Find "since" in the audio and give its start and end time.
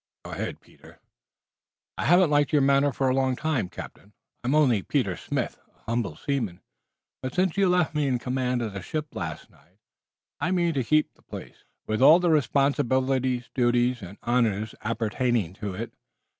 7.35-7.55